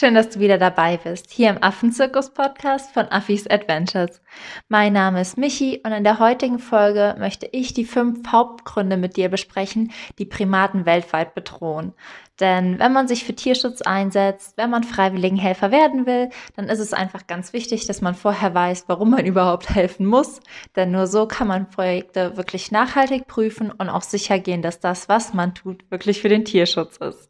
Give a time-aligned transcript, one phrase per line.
[0.00, 4.22] Schön, dass du wieder dabei bist, hier im Affenzirkus-Podcast von Affis Adventures.
[4.70, 9.18] Mein Name ist Michi und in der heutigen Folge möchte ich die fünf Hauptgründe mit
[9.18, 11.92] dir besprechen, die Primaten weltweit bedrohen.
[12.40, 16.94] Denn wenn man sich für Tierschutz einsetzt, wenn man Freiwilligenhelfer werden will, dann ist es
[16.94, 20.40] einfach ganz wichtig, dass man vorher weiß, warum man überhaupt helfen muss.
[20.76, 25.10] Denn nur so kann man Projekte wirklich nachhaltig prüfen und auch sicher gehen, dass das,
[25.10, 27.29] was man tut, wirklich für den Tierschutz ist.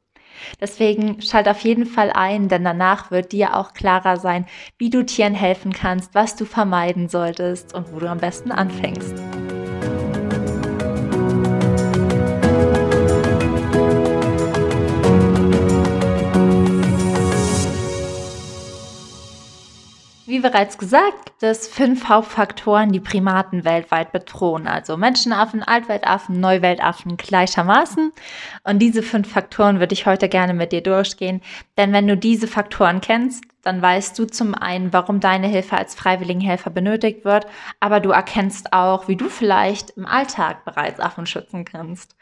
[0.61, 4.47] Deswegen schalt auf jeden Fall ein, denn danach wird dir auch klarer sein,
[4.79, 9.15] wie du Tieren helfen kannst, was du vermeiden solltest und wo du am besten anfängst.
[20.30, 24.68] Wie bereits gesagt, gibt es fünf Hauptfaktoren, die Primaten weltweit bedrohen.
[24.68, 28.13] Also Menschenaffen, Altweltaffen, Neuweltaffen gleichermaßen.
[28.63, 31.40] Und diese fünf Faktoren würde ich heute gerne mit dir durchgehen.
[31.77, 35.96] Denn wenn du diese Faktoren kennst, dann weißt du zum einen, warum deine Hilfe als
[35.96, 37.46] Freiwilligenhelfer benötigt wird,
[37.80, 42.15] aber du erkennst auch, wie du vielleicht im Alltag bereits Affen schützen kannst.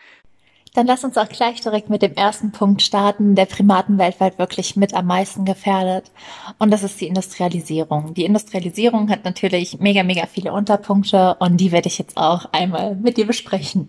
[0.79, 4.77] Dann lass uns auch gleich direkt mit dem ersten Punkt starten, der Primaten weltweit wirklich
[4.77, 6.13] mit am meisten gefährdet.
[6.61, 8.15] Und das ist die Industrialisierung.
[8.15, 12.95] Die Industrialisierung hat natürlich mega, mega viele Unterpunkte und die werde ich jetzt auch einmal
[12.95, 13.89] mit dir besprechen.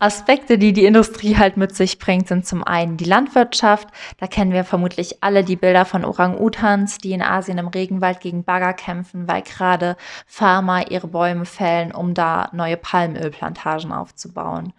[0.00, 3.88] Aspekte, die die Industrie halt mit sich bringt, sind zum einen die Landwirtschaft.
[4.18, 8.42] Da kennen wir vermutlich alle die Bilder von Orang-Utans, die in Asien im Regenwald gegen
[8.42, 14.72] Bagger kämpfen, weil gerade Farmer ihre Bäume fällen, um da neue Palmölplantagen aufzubauen.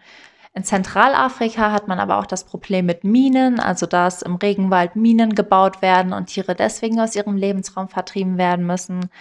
[0.57, 5.35] In Zentralafrika hat man aber auch das Problem mit Minen, also dass im Regenwald Minen
[5.35, 9.11] gebaut werden und Tiere deswegen aus ihrem Lebensraum vertrieben werden müssen.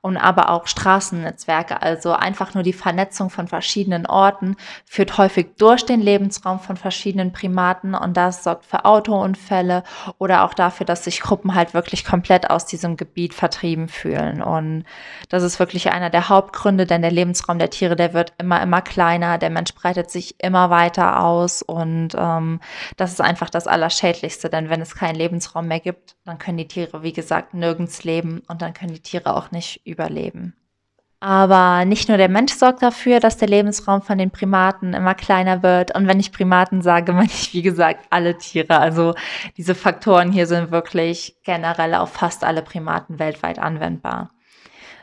[0.00, 5.86] Und aber auch Straßennetzwerke, also einfach nur die Vernetzung von verschiedenen Orten, führt häufig durch
[5.86, 9.84] den Lebensraum von verschiedenen Primaten und das sorgt für Autounfälle
[10.18, 14.42] oder auch dafür, dass sich Gruppen halt wirklich komplett aus diesem Gebiet vertrieben fühlen.
[14.42, 14.82] Und
[15.28, 18.82] das ist wirklich einer der Hauptgründe, denn der Lebensraum der Tiere, der wird immer, immer
[18.82, 22.60] kleiner, der Mensch breitet sich immer weiter weiter aus und ähm,
[22.96, 26.68] das ist einfach das Allerschädlichste, denn wenn es keinen Lebensraum mehr gibt, dann können die
[26.68, 30.54] Tiere, wie gesagt, nirgends leben und dann können die Tiere auch nicht überleben.
[31.22, 35.62] Aber nicht nur der Mensch sorgt dafür, dass der Lebensraum von den Primaten immer kleiner
[35.62, 35.94] wird.
[35.94, 38.78] Und wenn ich Primaten sage, meine ich, wie gesagt, alle Tiere.
[38.78, 39.14] Also
[39.58, 44.30] diese Faktoren hier sind wirklich generell auf fast alle Primaten weltweit anwendbar.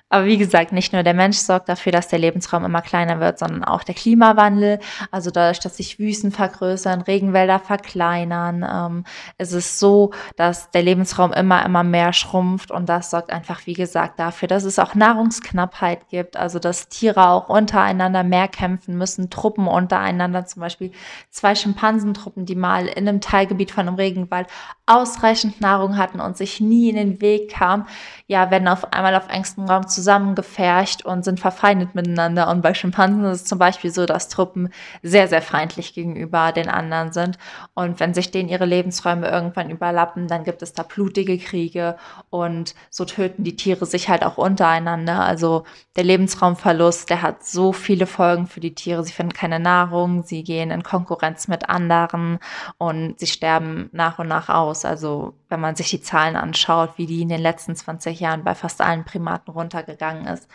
[0.09, 3.39] Aber wie gesagt, nicht nur der Mensch sorgt dafür, dass der Lebensraum immer kleiner wird,
[3.39, 4.79] sondern auch der Klimawandel.
[5.11, 9.03] Also dadurch, dass sich Wüsten vergrößern, Regenwälder verkleinern, ähm,
[9.37, 12.71] ist es so, dass der Lebensraum immer, immer mehr schrumpft.
[12.71, 16.37] Und das sorgt einfach, wie gesagt, dafür, dass es auch Nahrungsknappheit gibt.
[16.37, 20.93] Also dass Tiere auch untereinander mehr kämpfen müssen, Truppen untereinander, zum Beispiel
[21.31, 24.47] zwei Schimpansentruppen, die mal in einem Teilgebiet von einem Regenwald
[24.85, 27.85] ausreichend Nahrung hatten und sich nie in den Weg kamen,
[28.27, 32.49] ja, werden auf einmal auf engstem Raum zusammengefercht und sind verfeindet miteinander.
[32.49, 34.69] Und bei Schimpansen ist es zum Beispiel so, dass Truppen
[35.01, 37.39] sehr, sehr feindlich gegenüber den anderen sind.
[37.73, 41.97] Und wenn sich denen ihre Lebensräume irgendwann überlappen, dann gibt es da blutige Kriege
[42.29, 45.25] und so töten die Tiere sich halt auch untereinander.
[45.25, 45.63] Also
[45.95, 49.03] der Lebensraumverlust, der hat so viele Folgen für die Tiere.
[49.03, 52.37] Sie finden keine Nahrung, sie gehen in Konkurrenz mit anderen
[52.77, 54.85] und sie sterben nach und nach aus.
[54.85, 58.55] Also wenn man sich die Zahlen anschaut, wie die in den letzten 20 Jahren bei
[58.55, 60.47] fast allen Primaten runtergegangen ist,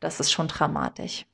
[0.00, 1.26] das ist schon dramatisch.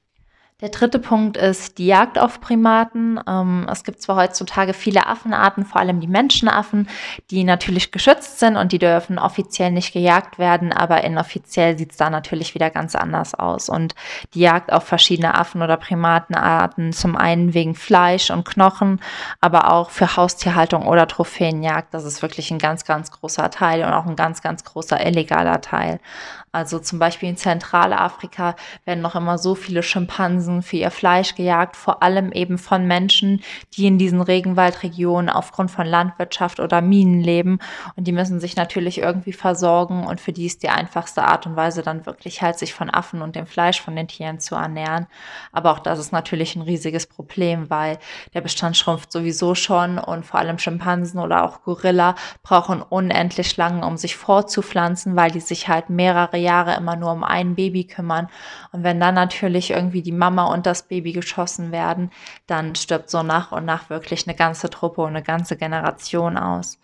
[0.62, 3.20] Der dritte Punkt ist die Jagd auf Primaten.
[3.28, 6.88] Ähm, es gibt zwar heutzutage viele Affenarten, vor allem die Menschenaffen,
[7.30, 11.98] die natürlich geschützt sind und die dürfen offiziell nicht gejagt werden, aber inoffiziell sieht es
[11.98, 13.68] da natürlich wieder ganz anders aus.
[13.68, 13.94] Und
[14.32, 19.00] die Jagd auf verschiedene Affen- oder Primatenarten, zum einen wegen Fleisch und Knochen,
[19.42, 23.92] aber auch für Haustierhaltung oder Trophäenjagd, das ist wirklich ein ganz, ganz großer Teil und
[23.92, 26.00] auch ein ganz, ganz großer illegaler Teil.
[26.50, 28.56] Also zum Beispiel in Zentralafrika
[28.86, 33.42] werden noch immer so viele Schimpansen für ihr Fleisch gejagt, vor allem eben von Menschen,
[33.74, 37.58] die in diesen Regenwaldregionen aufgrund von Landwirtschaft oder Minen leben.
[37.96, 41.56] Und die müssen sich natürlich irgendwie versorgen und für die ist die einfachste Art und
[41.56, 45.06] Weise dann wirklich halt sich von Affen und dem Fleisch von den Tieren zu ernähren.
[45.52, 47.98] Aber auch das ist natürlich ein riesiges Problem, weil
[48.34, 53.86] der Bestand schrumpft sowieso schon und vor allem Schimpansen oder auch Gorilla brauchen unendlich lange,
[53.86, 58.28] um sich fortzupflanzen, weil die sich halt mehrere Jahre immer nur um ein Baby kümmern.
[58.72, 62.10] Und wenn dann natürlich irgendwie die Mama und das Baby geschossen werden,
[62.46, 66.78] dann stirbt so nach und nach wirklich eine ganze Truppe und eine ganze Generation aus.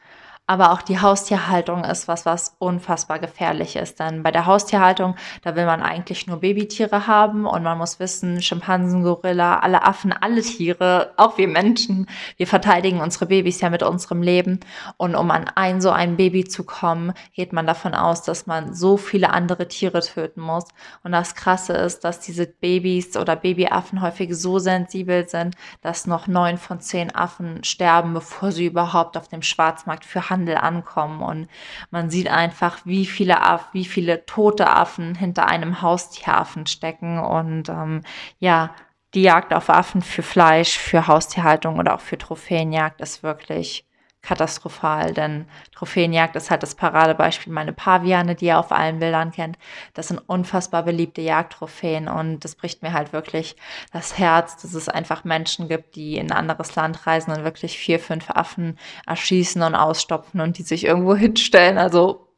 [0.48, 4.00] Aber auch die Haustierhaltung ist was, was unfassbar gefährlich ist.
[4.00, 8.42] Denn bei der Haustierhaltung, da will man eigentlich nur Babytiere haben und man muss wissen,
[8.42, 13.84] Schimpansen, Gorilla, alle Affen, alle Tiere, auch wir Menschen, wir verteidigen unsere Babys ja mit
[13.84, 14.58] unserem Leben.
[14.96, 18.74] Und um an ein so ein Baby zu kommen, geht man davon aus, dass man
[18.74, 20.64] so viele andere Tiere töten muss.
[21.04, 26.26] Und das Krasse ist, dass diese Babys oder Babyaffen häufig so sensibel sind, dass noch
[26.26, 31.22] neun von zehn Affen sterben, bevor sie überhaupt auf dem Schwarzmarkt für Handel ankommen.
[31.22, 31.48] Und
[31.90, 37.18] man sieht einfach, wie viele Affen, wie viele tote Affen hinter einem Haustieraffen stecken.
[37.18, 38.00] Und ähm,
[38.38, 38.74] ja,
[39.14, 43.84] die Jagd auf Affen für Fleisch, für Haustierhaltung oder auch für Trophäenjagd ist wirklich
[44.22, 47.52] katastrophal, denn Trophäenjagd ist halt das Paradebeispiel.
[47.52, 49.58] Meine Paviane, die ihr auf allen Bildern kennt,
[49.94, 53.56] das sind unfassbar beliebte Jagdtrophäen und das bricht mir halt wirklich
[53.92, 57.76] das Herz, dass es einfach Menschen gibt, die in ein anderes Land reisen und wirklich
[57.76, 61.76] vier, fünf Affen erschießen und ausstopfen und die sich irgendwo hinstellen.
[61.76, 62.28] Also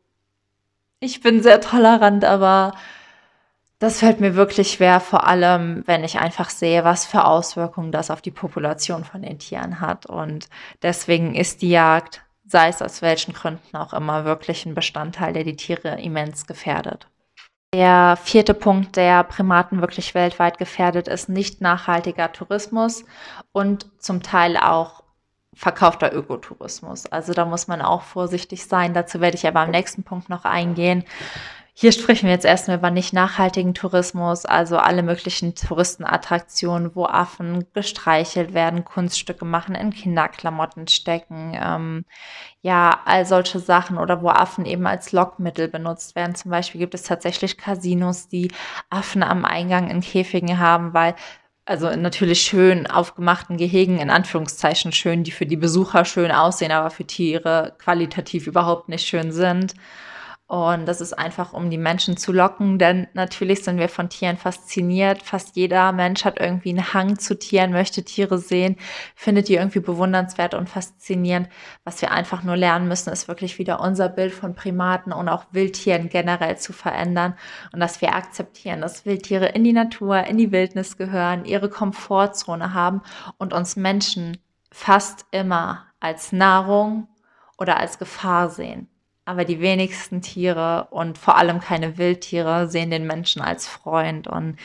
[1.01, 2.73] ich bin sehr tolerant, aber
[3.79, 8.11] das fällt mir wirklich schwer, vor allem wenn ich einfach sehe, was für Auswirkungen das
[8.11, 10.06] auf die Population von den Tieren hat.
[10.06, 10.49] Und
[10.82, 15.44] deswegen ist die Jagd, sei es aus welchen Gründen auch immer, wirklich ein Bestandteil, der
[15.44, 17.09] die Tiere immens gefährdet.
[17.75, 23.05] Der vierte Punkt, der Primaten wirklich weltweit gefährdet, ist nicht nachhaltiger Tourismus
[23.50, 25.03] und zum Teil auch
[25.55, 27.06] verkaufter Ökotourismus.
[27.06, 28.94] Also da muss man auch vorsichtig sein.
[28.94, 31.05] Dazu werde ich aber am nächsten Punkt noch eingehen.
[31.76, 37.67] Hier sprechen wir jetzt erstmal über nicht nachhaltigen Tourismus, also alle möglichen Touristenattraktionen, wo Affen
[37.75, 42.05] gestreichelt werden, Kunststücke machen, in Kinderklamotten stecken, ähm,
[42.62, 46.37] ja, all solche Sachen oder wo Affen eben als Lockmittel benutzt werden.
[46.37, 48.53] Zum Beispiel gibt es tatsächlich Casinos, die
[48.88, 51.17] Affen am Eingang in Käfigen haben, weil
[51.65, 56.91] also natürlich schön aufgemachten Gehegen, in Anführungszeichen schön, die für die Besucher schön aussehen, aber
[56.91, 59.75] für Tiere qualitativ überhaupt nicht schön sind.
[60.46, 64.37] Und das ist einfach, um die Menschen zu locken, denn natürlich sind wir von Tieren
[64.37, 65.23] fasziniert.
[65.23, 68.76] Fast jeder Mensch hat irgendwie einen Hang zu Tieren, möchte Tiere sehen,
[69.14, 71.49] findet die irgendwie bewundernswert und faszinierend.
[71.85, 75.46] Was wir einfach nur lernen müssen, ist wirklich wieder unser Bild von Primaten und auch
[75.52, 77.35] Wildtieren generell zu verändern
[77.73, 82.75] und dass wir akzeptieren, dass Wildtiere in die Natur, in die Wildnis gehören, ihre Komfortzone
[82.75, 83.00] haben
[83.38, 84.37] und uns Menschen
[84.70, 87.08] fast immer als Nahrung
[87.56, 88.88] oder als Gefahr sehen.
[89.26, 94.29] Aber die wenigsten Tiere und vor allem keine Wildtiere sehen den Menschen als Freund.
[94.29, 94.56] Und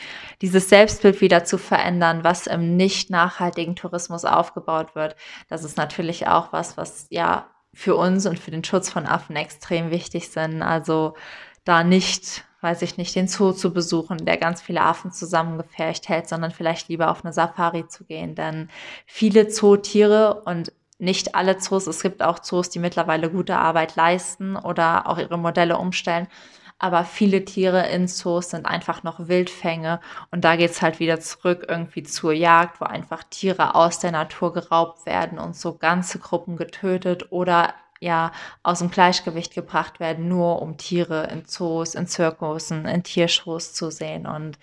[0.42, 5.16] dieses Selbstbild wieder zu verändern, was im nicht nachhaltigen Tourismus aufgebaut wird,
[5.48, 9.36] das ist natürlich auch was, was ja für uns und für den Schutz von Affen
[9.36, 10.62] extrem wichtig sind.
[10.62, 11.14] Also
[11.64, 16.28] da nicht, weiß ich nicht, den Zoo zu besuchen, der ganz viele Affen zusammengefercht hält,
[16.28, 18.34] sondern vielleicht lieber auf eine Safari zu gehen.
[18.34, 18.68] Denn
[19.06, 24.56] viele Zootiere und nicht alle Zoos, es gibt auch Zoos, die mittlerweile gute Arbeit leisten
[24.56, 26.28] oder auch ihre Modelle umstellen.
[26.78, 30.00] Aber viele Tiere in Zoos sind einfach noch Wildfänge.
[30.30, 34.12] Und da geht es halt wieder zurück irgendwie zur Jagd, wo einfach Tiere aus der
[34.12, 38.32] Natur geraubt werden und so ganze Gruppen getötet oder ja
[38.62, 43.90] aus dem Gleichgewicht gebracht werden, nur um Tiere in Zoos, in Zirkussen, in Tiershows zu
[43.90, 44.26] sehen.
[44.26, 44.58] Und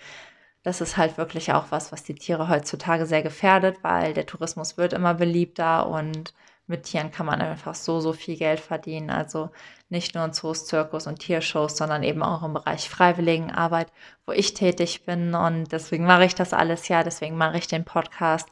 [0.62, 4.76] das ist halt wirklich auch was, was die Tiere heutzutage sehr gefährdet, weil der Tourismus
[4.76, 6.34] wird immer beliebter und
[6.68, 9.08] mit Tieren kann man einfach so, so viel Geld verdienen.
[9.08, 9.50] Also
[9.88, 13.90] nicht nur in Zoos, Zirkus und Tiershows, sondern eben auch im Bereich Freiwilligenarbeit,
[14.26, 15.34] wo ich tätig bin.
[15.34, 18.48] Und deswegen mache ich das alles ja, deswegen mache ich den Podcast,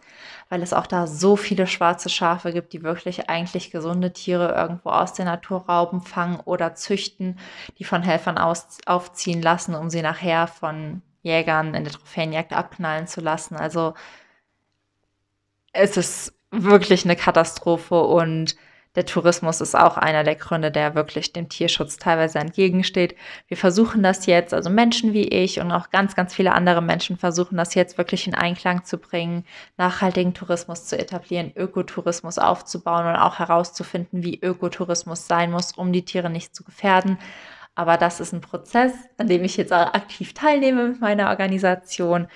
[0.48, 4.90] weil es auch da so viele schwarze Schafe gibt, die wirklich eigentlich gesunde Tiere irgendwo
[4.90, 7.38] aus der Natur rauben, fangen oder züchten,
[7.78, 13.06] die von Helfern aus, aufziehen lassen, um sie nachher von Jägern in der Trophäenjagd abknallen
[13.06, 13.56] zu lassen.
[13.56, 13.94] Also
[15.72, 18.56] es ist wirklich eine Katastrophe und
[18.94, 23.14] der Tourismus ist auch einer der Gründe, der wirklich dem Tierschutz teilweise entgegensteht.
[23.46, 27.18] Wir versuchen das jetzt, also Menschen wie ich und auch ganz, ganz viele andere Menschen
[27.18, 29.44] versuchen das jetzt wirklich in Einklang zu bringen,
[29.76, 36.06] nachhaltigen Tourismus zu etablieren, Ökotourismus aufzubauen und auch herauszufinden, wie Ökotourismus sein muss, um die
[36.06, 37.18] Tiere nicht zu gefährden.
[37.76, 42.26] Aber das ist ein Prozess, an dem ich jetzt auch aktiv teilnehme mit meiner Organisation,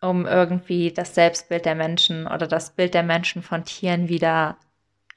[0.00, 4.56] um irgendwie das Selbstbild der Menschen oder das Bild der Menschen von Tieren wieder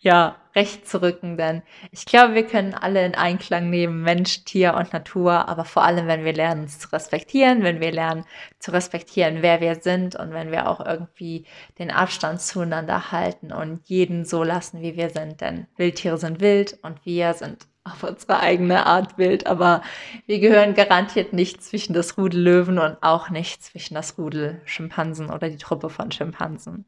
[0.01, 1.62] ja, recht zu rücken, denn
[1.92, 6.08] ich glaube, wir können alle in Einklang nehmen, Mensch, Tier und Natur, aber vor allem,
[6.08, 8.25] wenn wir lernen, es zu respektieren, wenn wir lernen
[8.60, 11.46] zu respektieren, wer wir sind und wenn wir auch irgendwie
[11.80, 16.80] den Abstand zueinander halten und jeden so lassen, wie wir sind, denn Wildtiere sind wild
[16.82, 19.82] und wir sind auf unsere eigene Art wild, aber
[20.26, 25.30] wir gehören garantiert nicht zwischen das Rudel Löwen und auch nicht zwischen das Rudel Schimpansen
[25.32, 26.86] oder die Truppe von Schimpansen.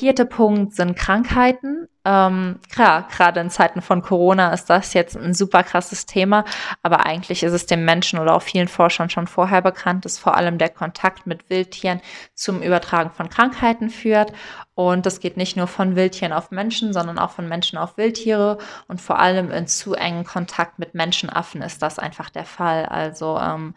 [0.00, 1.88] Vierte Punkt sind Krankheiten.
[2.04, 6.44] Ähm, klar, gerade in Zeiten von Corona ist das jetzt ein super krasses Thema,
[6.82, 10.36] aber eigentlich ist es den Menschen oder auch vielen Forschern schon vorher bekannt, dass vor
[10.36, 12.00] allem der Kontakt mit Wildtieren
[12.34, 14.32] zum Übertragen von Krankheiten führt.
[14.74, 18.58] Und das geht nicht nur von Wildtieren auf Menschen, sondern auch von Menschen auf Wildtiere.
[18.88, 22.86] Und vor allem in zu engen Kontakt mit Menschenaffen ist das einfach der Fall.
[22.86, 23.74] Also ähm,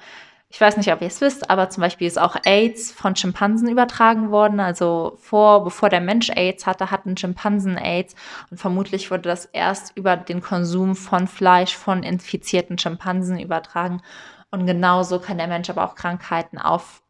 [0.49, 3.67] ich weiß nicht, ob ihr es wisst, aber zum Beispiel ist auch AIDS von Schimpansen
[3.67, 4.61] übertragen worden.
[4.61, 8.15] Also vor, bevor der Mensch AIDS hatte, hatten Schimpansen AIDS.
[8.49, 14.01] Und vermutlich wurde das erst über den Konsum von Fleisch von infizierten Schimpansen übertragen.
[14.49, 17.01] Und genauso kann der Mensch aber auch Krankheiten auf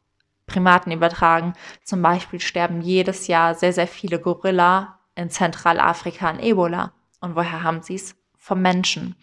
[0.48, 1.54] Primaten übertragen.
[1.84, 6.94] Zum Beispiel sterben jedes Jahr sehr, sehr viele Gorilla in Zentralafrika an Ebola.
[7.20, 8.16] Und woher haben sie es?
[8.40, 9.16] Vom Menschen.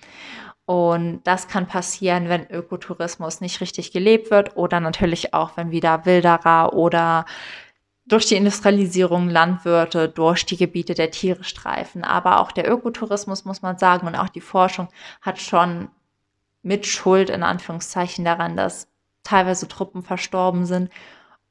[0.67, 6.07] Und das kann passieren, wenn Ökotourismus nicht richtig gelebt wird oder natürlich auch, wenn wieder
[6.07, 7.27] Wilderer oder
[8.07, 12.05] durch die Industrialisierung Landwirte durch die Gebiete der Tiere streifen.
[12.05, 14.89] Aber auch der Ökotourismus, muss man sagen, und auch die Forschung
[15.23, 15.89] hat schon
[16.63, 18.89] mit Schuld in Anführungszeichen daran, dass
[19.23, 20.91] teilweise Truppen verstorben sind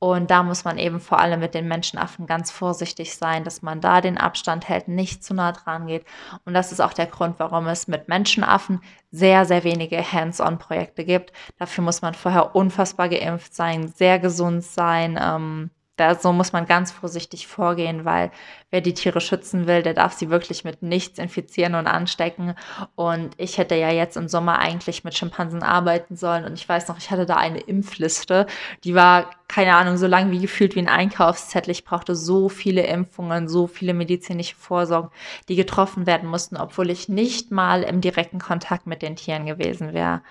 [0.03, 3.79] und da muss man eben vor allem mit den Menschenaffen ganz vorsichtig sein, dass man
[3.79, 6.03] da den Abstand hält, nicht zu nah dran geht.
[6.43, 8.81] Und das ist auch der Grund, warum es mit Menschenaffen
[9.11, 11.31] sehr, sehr wenige Hands-on-Projekte gibt.
[11.57, 15.17] Dafür muss man vorher unfassbar geimpft sein, sehr gesund sein.
[15.21, 18.31] Ähm, da so muss man ganz vorsichtig vorgehen, weil
[18.71, 22.55] wer die Tiere schützen will, der darf sie wirklich mit nichts infizieren und anstecken.
[22.95, 26.45] Und ich hätte ja jetzt im Sommer eigentlich mit Schimpansen arbeiten sollen.
[26.45, 28.47] Und ich weiß noch, ich hatte da eine Impfliste,
[28.83, 31.69] die war, keine Ahnung, so lang wie gefühlt wie ein Einkaufszettel.
[31.69, 35.11] Ich brauchte so viele Impfungen, so viele medizinische Vorsorgen,
[35.47, 39.93] die getroffen werden mussten, obwohl ich nicht mal im direkten Kontakt mit den Tieren gewesen
[39.93, 40.21] wäre.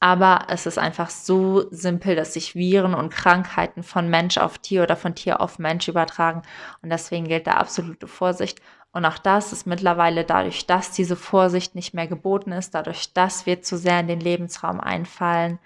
[0.00, 4.84] Aber es ist einfach so simpel, dass sich Viren und Krankheiten von Mensch auf Tier
[4.84, 6.42] oder von Tier auf Mensch übertragen.
[6.82, 8.60] Und deswegen gilt da absolute Vorsicht.
[8.92, 13.44] Und auch das ist mittlerweile dadurch, dass diese Vorsicht nicht mehr geboten ist, dadurch, dass
[13.44, 15.58] wir zu sehr in den Lebensraum einfallen,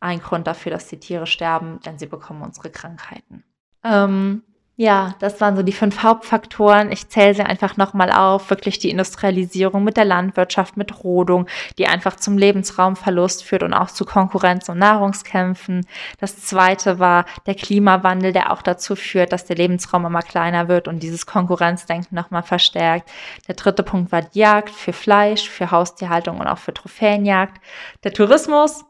[0.00, 3.44] ein Grund dafür, dass die Tiere sterben, denn sie bekommen unsere Krankheiten.
[3.84, 4.42] Ähm,
[4.76, 6.90] ja, das waren so die fünf Hauptfaktoren.
[6.90, 8.48] Ich zähle sie einfach nochmal auf.
[8.48, 13.90] Wirklich die Industrialisierung mit der Landwirtschaft, mit Rodung, die einfach zum Lebensraumverlust führt und auch
[13.90, 15.86] zu Konkurrenz und Nahrungskämpfen.
[16.20, 20.88] Das zweite war der Klimawandel, der auch dazu führt, dass der Lebensraum immer kleiner wird
[20.88, 23.10] und dieses Konkurrenzdenken nochmal verstärkt.
[23.48, 27.60] Der dritte Punkt war die Jagd für Fleisch, für Haustierhaltung und auch für Trophäenjagd.
[28.04, 28.86] Der Tourismus,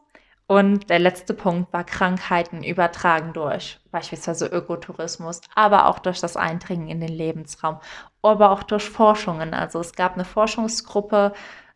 [0.47, 6.87] und der letzte Punkt war Krankheiten übertragen durch beispielsweise Ökotourismus, aber auch durch das Eindringen
[6.89, 7.79] in den Lebensraum,
[8.21, 9.53] aber auch durch Forschungen.
[9.53, 11.33] Also es gab eine Forschungsgruppe,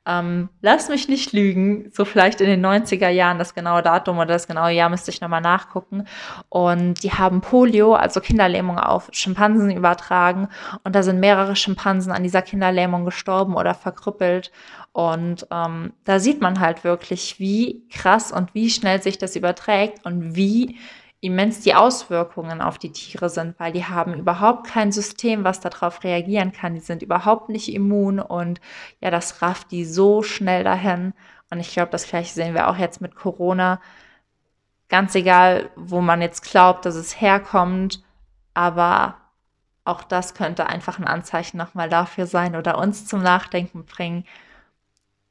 [0.07, 4.27] ähm, lass mich nicht lügen, so vielleicht in den 90er Jahren, das genaue Datum oder
[4.27, 6.05] das genaue Jahr müsste ich nochmal nachgucken.
[6.47, 10.47] Und die haben Polio, also Kinderlähmung, auf Schimpansen übertragen.
[10.85, 14.51] Und da sind mehrere Schimpansen an dieser Kinderlähmung gestorben oder verkrüppelt.
[14.93, 20.05] Und ähm, da sieht man halt wirklich, wie krass und wie schnell sich das überträgt
[20.05, 20.77] und wie
[21.19, 26.03] immens die Auswirkungen auf die Tiere sind, weil die haben überhaupt kein System, was darauf
[26.03, 26.75] reagieren kann.
[26.75, 28.61] Die sind überhaupt nicht immun und
[29.01, 31.13] ja, das rafft die so schnell dahin.
[31.49, 33.81] Und ich glaube, das gleiche sehen wir auch jetzt mit Corona.
[34.89, 38.03] Ganz egal, wo man jetzt glaubt, dass es herkommt,
[38.53, 39.15] aber
[39.85, 44.25] auch das könnte einfach ein Anzeichen nochmal dafür sein oder uns zum Nachdenken bringen,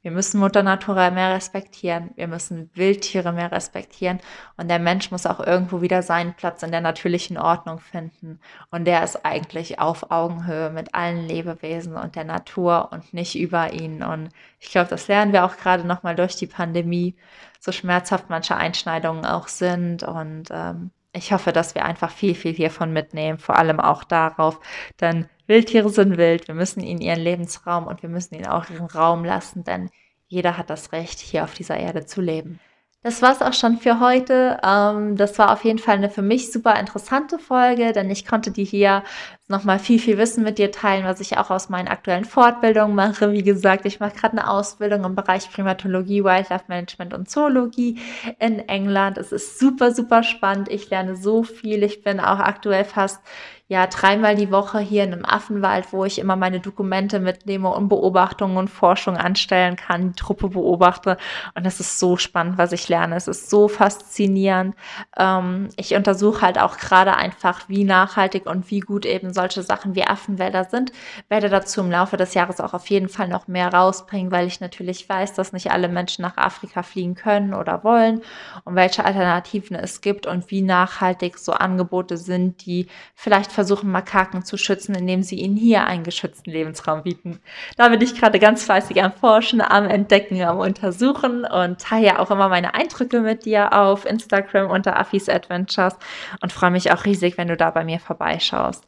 [0.07, 2.11] wir müssen Mutter Natura mehr respektieren.
[2.15, 4.21] Wir müssen Wildtiere mehr respektieren.
[4.55, 8.39] Und der Mensch muss auch irgendwo wieder seinen Platz in der natürlichen Ordnung finden.
[8.71, 13.73] Und der ist eigentlich auf Augenhöhe mit allen Lebewesen und der Natur und nicht über
[13.73, 14.01] ihn.
[14.01, 14.29] Und
[14.61, 17.17] ich glaube, das lernen wir auch gerade nochmal durch die Pandemie,
[17.59, 20.03] so schmerzhaft manche Einschneidungen auch sind.
[20.03, 24.61] Und ähm, ich hoffe, dass wir einfach viel, viel hiervon mitnehmen, vor allem auch darauf,
[25.01, 28.85] denn Wildtiere sind wild, wir müssen ihnen ihren Lebensraum und wir müssen ihnen auch ihren
[28.85, 29.89] Raum lassen, denn
[30.27, 32.59] jeder hat das Recht, hier auf dieser Erde zu leben.
[33.03, 34.59] Das war's auch schon für heute.
[34.63, 38.51] Ähm, das war auf jeden Fall eine für mich super interessante Folge, denn ich konnte
[38.51, 39.03] dir hier
[39.47, 43.31] nochmal viel, viel Wissen mit dir teilen, was ich auch aus meinen aktuellen Fortbildungen mache.
[43.31, 47.99] Wie gesagt, ich mache gerade eine Ausbildung im Bereich Primatologie, Wildlife Management und Zoologie
[48.39, 49.17] in England.
[49.17, 50.69] Es ist super, super spannend.
[50.69, 51.83] Ich lerne so viel.
[51.83, 53.21] Ich bin auch aktuell fast
[53.69, 57.89] ja dreimal die Woche hier in einem Affenwald, wo ich immer meine Dokumente mitnehme und
[57.89, 61.17] Beobachtungen und Forschung anstellen kann, die Truppe beobachte.
[61.53, 63.15] Und es ist so spannend, was ich lerne.
[63.15, 64.75] Es ist so faszinierend.
[65.17, 69.95] Ähm, ich untersuche halt auch gerade einfach, wie nachhaltig und wie gut eben solche Sachen
[69.95, 70.91] wie Affenwälder sind.
[71.29, 74.59] Werde dazu im Laufe des Jahres auch auf jeden Fall noch mehr rausbringen, weil ich
[74.59, 78.21] natürlich weiß, dass nicht alle Menschen nach Afrika fliegen können oder wollen
[78.65, 84.43] und welche Alternativen es gibt und wie nachhaltig so Angebote sind, die vielleicht versuchen, Makaken
[84.43, 87.39] zu schützen, indem sie ihnen hier einen geschützten Lebensraum bieten.
[87.75, 92.31] Da bin ich gerade ganz fleißig am Forschen, am Entdecken, am Untersuchen und teile auch
[92.31, 95.95] immer meine Eindrücke mit dir auf Instagram unter Affis Adventures
[96.41, 98.85] und freue mich auch riesig, wenn du da bei mir vorbeischaust.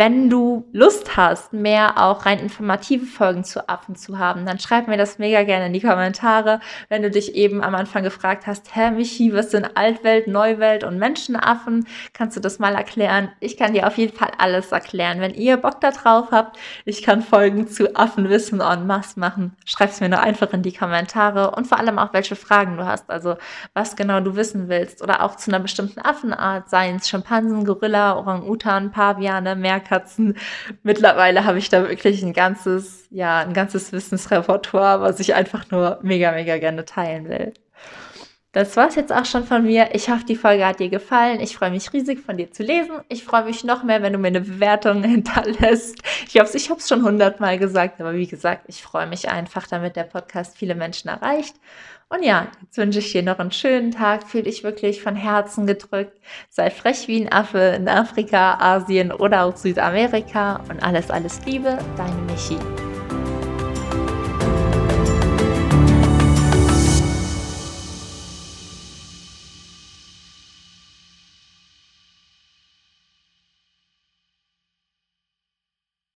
[0.00, 4.86] Wenn du Lust hast, mehr auch rein informative Folgen zu Affen zu haben, dann schreib
[4.86, 6.60] mir das mega gerne in die Kommentare.
[6.88, 11.00] Wenn du dich eben am Anfang gefragt hast, hä, Michi, was sind Altwelt, Neuwelt und
[11.00, 11.84] Menschenaffen?
[12.12, 13.30] Kannst du das mal erklären?
[13.40, 15.20] Ich kann dir auf jeden Fall alles erklären.
[15.20, 19.56] Wenn ihr Bock da drauf habt, ich kann Folgen zu Affenwissen en masse machen.
[19.64, 23.10] Schreib's mir nur einfach in die Kommentare und vor allem auch, welche Fragen du hast.
[23.10, 23.34] Also,
[23.74, 28.16] was genau du wissen willst oder auch zu einer bestimmten Affenart, seien es Schimpansen, Gorilla,
[28.16, 30.36] Orang-Utan, Paviane, Merk Katzen.
[30.82, 35.98] Mittlerweile habe ich da wirklich ein ganzes, ja, ein ganzes Wissensrepertoire, was ich einfach nur
[36.02, 37.54] mega, mega gerne teilen will.
[38.52, 39.90] Das war es jetzt auch schon von mir.
[39.92, 41.40] Ich hoffe, die Folge hat dir gefallen.
[41.40, 42.92] Ich freue mich riesig, von dir zu lesen.
[43.08, 45.98] Ich freue mich noch mehr, wenn du mir eine Bewertung hinterlässt.
[46.26, 49.96] Ich habe es ich schon hundertmal gesagt, aber wie gesagt, ich freue mich einfach, damit
[49.96, 51.56] der Podcast viele Menschen erreicht.
[52.08, 54.26] Und ja, jetzt wünsche ich dir noch einen schönen Tag.
[54.26, 56.18] Fühl dich wirklich von Herzen gedrückt.
[56.48, 60.62] Sei frech wie ein Affe in Afrika, Asien oder auch Südamerika.
[60.70, 62.87] Und alles, alles Liebe, deine Michi.